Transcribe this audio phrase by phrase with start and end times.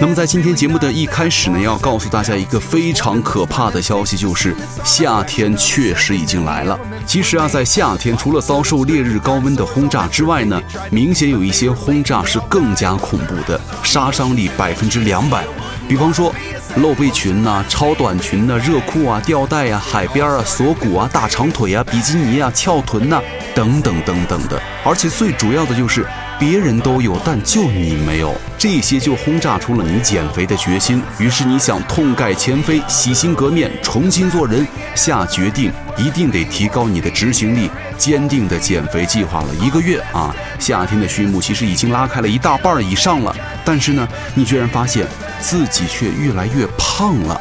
[0.00, 6.78] 那么在今天节目的一开始呢，要告诉大家一个非常可怕的消息，就是夏天确实已经来了。
[7.06, 10.58] 其实啊，在夏天除了遭受烈日高温的轰炸之外呢，
[10.90, 15.44] 明显有一些轰炸是更加恐怖的，杀伤力百分之两百。
[15.90, 16.32] 比方说，
[16.76, 23.20] 露背裙呐、超短裙呐、热裤啊、吊带啊、海边啊、锁骨啊、大长腿啊、比基尼啊、翘臀呐、
[23.56, 24.62] 等等等等的。
[24.84, 26.06] 而且最主要的就是。
[26.38, 31.02] 别人都有，但就你没有，这些就轰炸出了你减肥的决心。
[31.18, 40.34] 于是你想痛改前非，洗心革面，重新做人，下决定一定得提高你的执行力，坚定的减肥计划了一个月啊！
[40.58, 45.06] 夏天的序幕其实已经拉开了一大半以上了，但是呢，你居然发现
[45.40, 47.40] 自己却越来越胖了。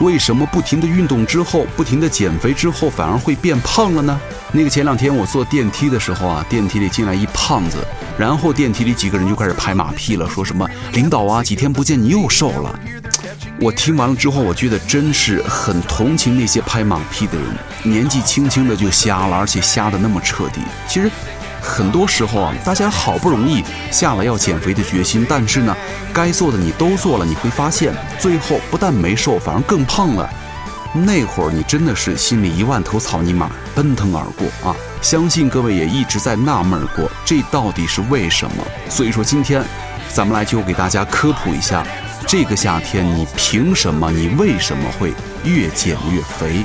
[0.00, 4.20] 为什么不停的运动之后，不停的减肥之后，反而会变胖了呢？
[4.52, 7.78] 那个前两天我坐电梯的时候啊，电梯里进来一胖子，
[8.18, 12.78] 然后电梯里几个人就开始拍马屁了，说什么领导啊，几天不见你又瘦了。
[13.60, 17.46] 我听完了之后，我觉得真是很同情那些拍马屁的人，
[17.84, 20.60] 年纪轻轻的就瞎了，而且瞎的那么彻底。
[20.88, 21.08] 其实。
[21.64, 25.74] 很多时候啊，大家好不容易下了要减肥的决心，但是呢，
[26.12, 30.28] 该做的你都做了，你会发现最后不但没瘦，反而更胖了。
[30.92, 34.76] 那会儿你真的是心里一万头草泥马奔腾而过啊！
[35.00, 38.64] 相信各位也一直在纳闷过，这到底是为什么？
[38.88, 39.64] 所以说今天，
[40.12, 41.84] 咱们来就给大家科普一下，
[42.28, 45.12] 这个夏天你凭什么，你为什么会
[45.42, 46.62] 越减越肥？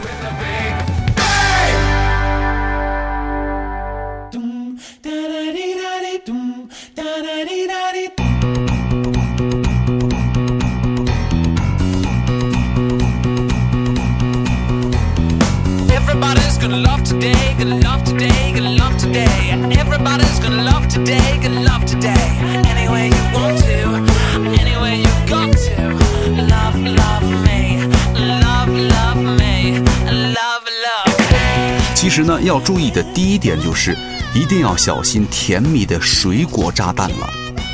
[32.20, 33.96] 其实呢，要注意的第一点就是，
[34.36, 37.30] 一定要小心甜蜜的水果炸弹了。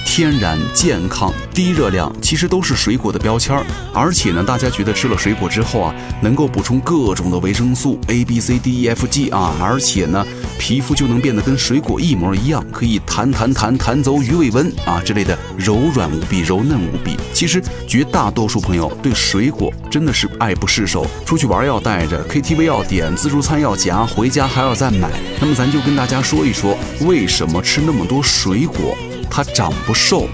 [0.06, 3.66] 天然、健康、低热量，其实都是水果的标签儿。
[3.92, 10.24] 而且呢，大家觉得吃了水果之后啊，能够补充各种的维生素 A、B、C、D、E、F、G 啊，而且呢，
[10.58, 17.16] 皮肤就能变得跟水果一模一样，可以弹弹弹弹走鱼尾纹啊之类的，柔软无比、柔嫩无比。
[17.34, 25.10] 其实绝大多数朋友对水果真的是爱不释手，出去玩要带着，KTV 要点，自助餐要夹，回家还要再买。
[25.40, 28.98] 那么咱就跟大家说一说，为什么吃那么多水果？
[29.30, 30.28] 它长不瘦。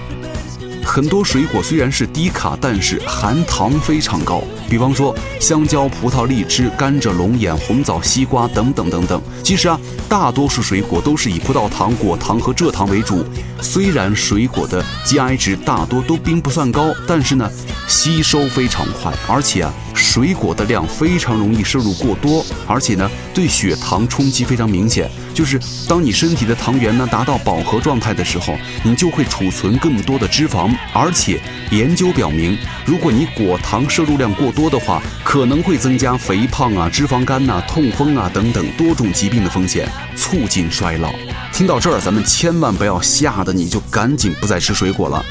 [0.84, 4.42] 很多水果虽然是低卡，但是含糖非常高。
[4.68, 9.20] 比方说香蕉、葡萄、荔枝、甘蔗、龙眼、红枣、西瓜等等等等。
[9.42, 9.78] 其实啊，
[10.08, 13.24] 大多数水果都是以葡萄糖、果糖和蔗糖为主。
[13.60, 17.48] 虽然水果的 GI 值大多都并不算高，但是呢，
[17.86, 25.10] 吸收非常快，而且啊，水果的量非常容易摄入过多，而且呢，对血糖冲击非常明显。
[25.34, 41.12] 就是当你身体的糖原呢达到饱和状态的时候，你就会储存更多的脂肪，而且研究表明，如果你果糖摄入量过多的话，可能会增加肥胖啊、脂肪肝呐、痛风啊等等多种疾病的风险，促进衰老。
[41.52, 45.24] 听到这儿，咱们千万不要吓得你就赶紧不再吃水果了。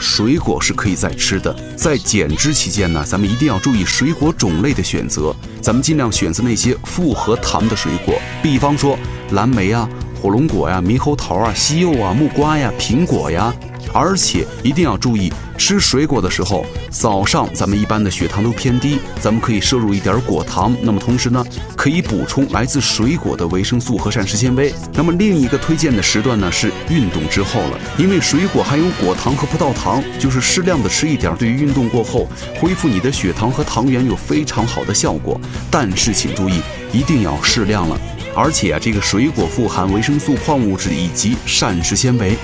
[0.00, 8.98] 水果是可以再吃的，在减脂期间呢，咱们一定要注意水果种类的选择，咱们尽量选择那些复合糖的水果，比方说
[9.32, 9.88] 蓝莓啊、
[10.20, 13.54] 火龙果呀、猕猴桃啊、西柚啊、木瓜呀、苹果呀。
[13.98, 20.76] 而且一定要注意，吃水果的时候，早上咱们一般的血糖都偏低，咱们可以摄入一点果糖。
[20.82, 21.42] 那么同时呢，
[21.74, 24.70] 可以补充来自水果的维生素和膳食纤维。
[24.92, 32.28] 那么另一个推荐的时段呢是运动之后了，因为水果含有果糖和葡萄糖，就是适量的吃一点，对于运动过后
[32.60, 35.40] 恢复你的血糖和糖原有非常好的效果。
[35.70, 36.60] 但是请注意，
[36.92, 37.98] 一定要适量了。
[38.34, 42.36] 而且啊，这个水果富含维生素、矿物质以及膳食纤维。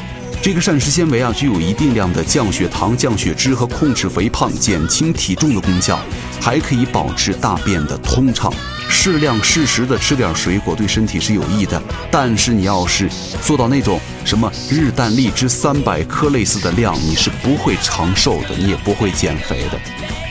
[0.42, 5.96] 这个膳食纤维啊，具有一定量的降血糖、降血脂和控制肥胖、减轻体重的功效，
[6.40, 8.52] 还可以保持大便的通畅。
[8.90, 11.80] 适量适时的吃点水果对身体是有益的，
[12.10, 13.08] 但是你要是
[13.40, 19.78] 做到那种什么日啖荔枝三百颗类似的量，你是不会长寿的，你也不会减肥的。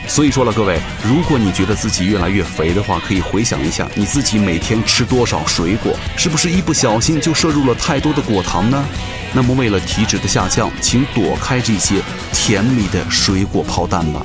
[0.06, 8.84] 所以说了，各位，如果你觉得自己越来越肥的话，可以回想一下你自己每天吃多少水果，是不是一不小心就摄入了太多的果糖呢？
[9.34, 12.02] 那么为了体脂的下降，请躲开这些
[12.32, 14.22] 甜蜜的水果炮弹吧。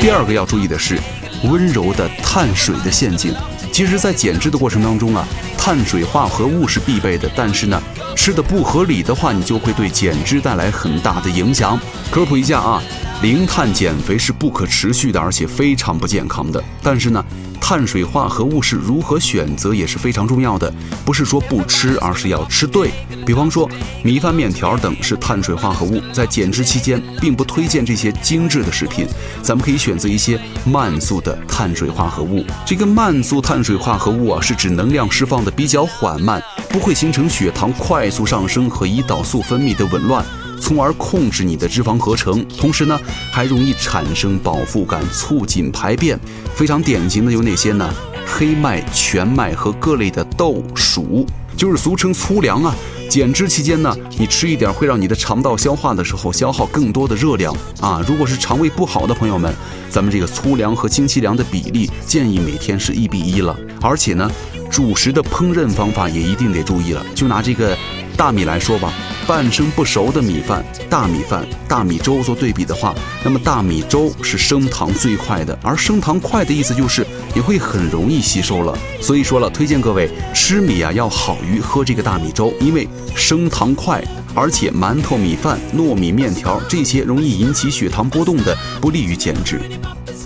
[0.00, 0.96] 第二个要注意的是，
[1.42, 3.34] 温柔的碳水的陷阱。
[3.76, 5.28] 其实，在减脂的过程当中啊，
[5.58, 7.78] 碳水化合物是必备的，但是呢，
[8.16, 11.78] 吃的不合理的话，你就会对减脂带来很大的影响。
[12.10, 12.82] 科普一下啊，
[13.20, 16.64] 零碳减肥是不可持续的，而且非常不健康的。
[16.82, 17.22] 但是呢，
[17.60, 20.72] 碳水化合物是如何选择也是非常重要的，
[21.04, 22.90] 不是说不吃，而是要吃对。
[23.24, 23.68] 比方说，
[24.02, 29.06] 米饭、面条等是碳水化合物，在减脂期间并不推荐这些精致的食品，
[29.42, 32.44] 咱们可以选择一些慢速的碳水化合物。
[32.64, 40.24] 这个慢速碳水化合物啊，是指能量释放的比较缓慢，不会形成血糖快速上升和胰岛素分泌的紊乱。
[40.60, 42.98] 从而控制你的脂肪合成，同时呢，
[43.32, 46.18] 还容易产生饱腹感，促进排便。
[46.54, 47.88] 非常典型的有哪些呢？
[48.26, 51.24] 黑麦、全麦和各类的豆薯，
[51.56, 52.74] 就是俗称粗粮啊。
[53.08, 58.04] 减脂期间呢，你吃一点会让你的肠道消化的时候消耗更多的热量啊。
[58.06, 59.54] 如果是肠胃不好的朋友们，
[59.88, 63.56] 咱们这个粗粮和精细粮的比例建议每天是一比一了。
[63.80, 64.28] 而且呢，
[64.70, 67.06] 主食的烹饪方法也一定得注意了。
[67.14, 67.78] 就拿这个
[68.16, 68.92] 大米来说吧。
[69.26, 72.94] 半生不熟的米饭、大米饭、大米粥做对比的话，
[73.24, 78.78] 那么大米粥是升糖最快的，而升糖快的意思就是你会很容易吸收了。
[79.00, 84.00] 所以说了，推荐各位吃米啊要好于喝这个大米粥，因为升糖快，
[84.32, 89.60] 而且馒头、米饭、糯米面条这些容易引起血糖波动的，不利于减脂。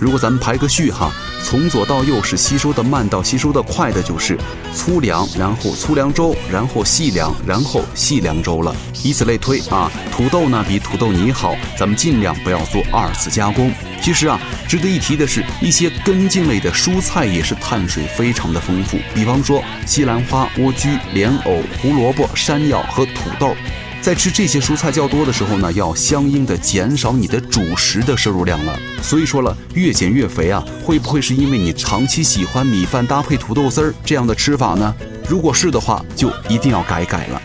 [0.01, 1.11] 如果咱们排个序哈，
[1.43, 4.35] 从左到右是吸收的慢到吸收的快的，就是
[4.73, 9.91] 粗粮，然后粗粮粥，然后细粮，然后细粮粥了，以此类推啊。
[10.11, 13.71] 土豆呢比土豆泥好，咱们尽量不要做二次加工。
[14.01, 23.55] 其实啊，值得一提的是，一些根茎类的蔬菜也是碳水非常的丰富，比方说西兰花、莴苣、莲藕、胡萝卜、山药和土豆。
[24.01, 28.75] 在吃这些蔬菜较多的时候呢，要相应的减少你的主食的摄入量了。
[29.03, 34.95] 所以说了，越减越肥啊，会不会是因为你长期喜欢米饭搭配土豆丝儿这样的吃法呢？
[35.29, 37.41] 如果是的话，就一定要改改了。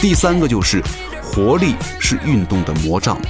[0.00, 0.82] 第三个就是
[1.22, 3.20] 活力是运动的魔杖。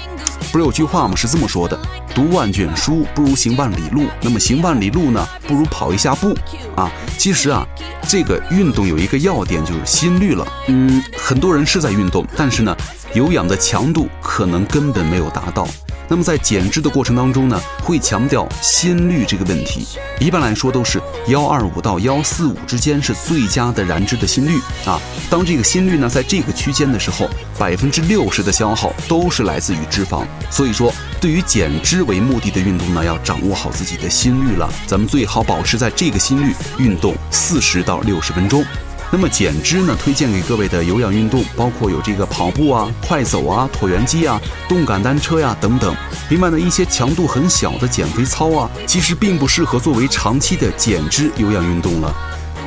[0.52, 1.16] 不是有句话吗？
[1.16, 1.78] 是这么说的：
[2.16, 4.06] 读万卷书不如行万里路。
[4.22, 6.34] 那么行万里路呢，不如跑一下步
[6.74, 6.90] 啊。
[7.18, 7.66] 其实啊，
[8.08, 10.48] 这个运动有一个要点就是心率了。
[10.68, 12.74] 嗯，很多人是在运动，但是呢，
[13.12, 15.68] 有氧的强度可能根本没有达到。
[16.08, 19.86] 那么在减脂的过程当中呢，会强调心率这个问题。
[20.18, 24.98] 一般来说都是幺二五到幺四五之间是最佳的燃脂的心率啊。
[25.28, 27.28] 当这个心率呢在这个区间的时候，
[27.58, 30.24] 百分之六十的消耗都是来自于脂肪。
[30.48, 30.90] 所以说，
[31.20, 34.70] 对于减脂为目的的运动呢，要掌握好自己的心率了。
[34.86, 38.64] 咱们最好保持在这个心率运动四十到六十分钟。
[39.10, 39.96] 那么减脂呢？
[40.02, 45.94] 推荐给各位的有氧运动包括有这个跑步啊、快走啊、椭圆机啊、动感单车呀等等。
[46.28, 52.14] 另外呢，一些强度很小的减肥操啊，其实并不适合作为长期的减脂有氧运动了。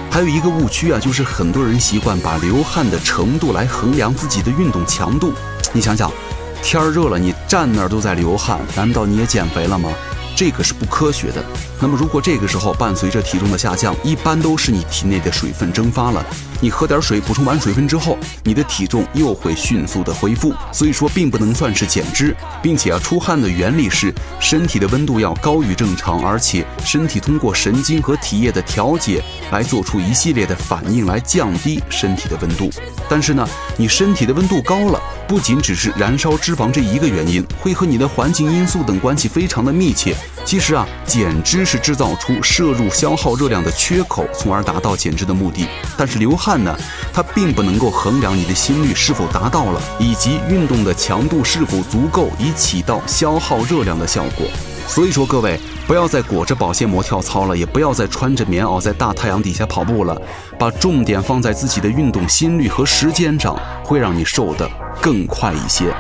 [0.09, 5.33] 还有一个误区啊，就是很多人习惯把流汗的程度来衡量自己的运动强度。
[5.73, 6.09] 你想想，
[6.61, 9.89] 天热了，你站那儿都在流汗，难道你也减肥了吗？
[10.39, 11.43] 这个是不科学的。
[11.81, 16.25] 那么，如果这个时候伴随着体重的下降，一般都是你体内的水分蒸发了。
[16.61, 20.53] 你喝点水补充完水分之后，你的体重又会迅速的恢复。
[20.71, 32.69] 所以说，并不能算是减脂，并且啊，出汗的原理是身体的温度要高于正常，而且身体通过神经和体液的调节来做出一系列的反应来降低身体的温度。
[33.09, 40.15] 但是呢，你身体的温度高了，不仅只是燃烧脂肪这一个原因，会和你的环境因素等关系非常的密切。
[40.45, 45.67] 其实啊，减脂是制造出摄入消耗热量的缺口，从而达到减脂的目的。
[45.97, 46.75] 但是流汗呢，
[47.13, 54.47] 它并不能够衡量你的心率是否达到了，以及运动的强度是否足够，以起到消耗热量的效果。
[54.87, 60.19] 所以说，各位不要再裹着保鲜膜跳操了，也不要再穿着棉袄在大太阳底下跑步了，
[60.57, 64.67] 把重点放在自己的运动心率和时间上，会让你瘦得
[64.99, 65.93] 更快一些。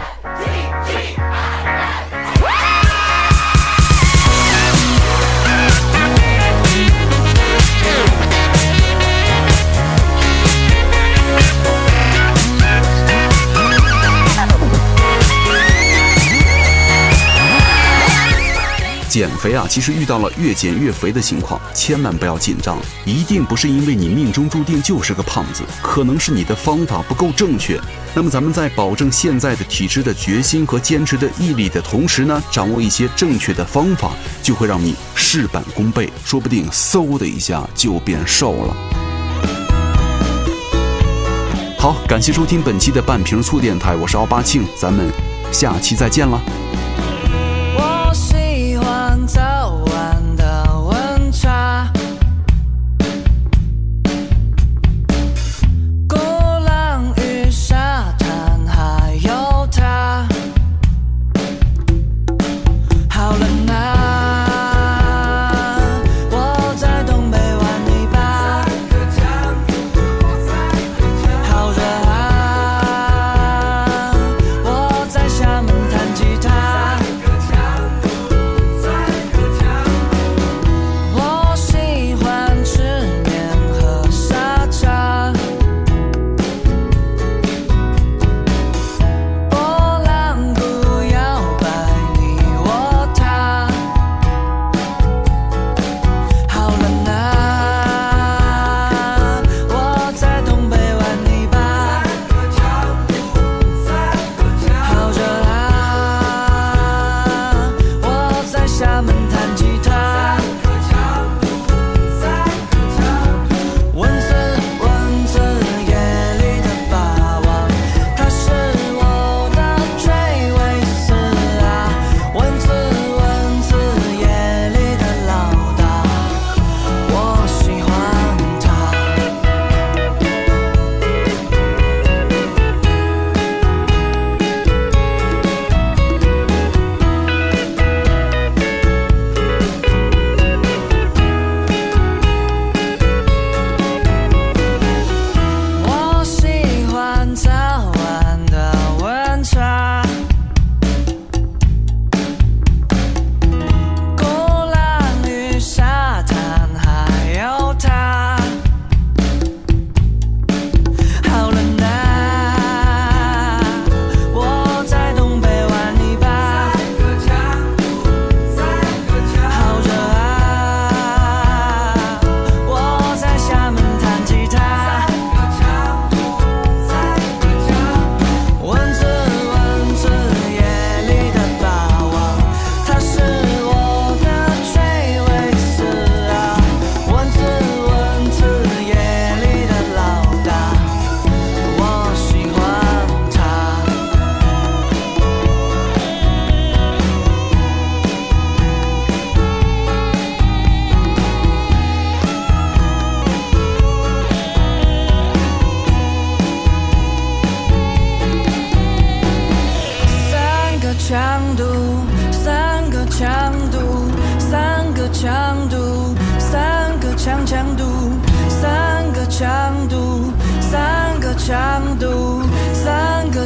[19.09, 27.81] 减肥啊，其实遇到了越减越肥的情况，千万不要紧张，一定不是因为你命中注定就是个胖子，可能是你的方法不够正确。
[28.13, 34.11] 那么咱们在保证现在的体质的决心和坚持的毅力的同时呢，掌握一些正确的方法，
[34.43, 38.75] 就会让你事半功倍，说不定嗖的一下就变瘦了。
[41.79, 45.09] 好，感谢收听本期的半瓶醋电台，我是奥巴庆，咱们
[45.51, 46.68] 下期再见了。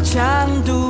[0.03, 0.82] 强度。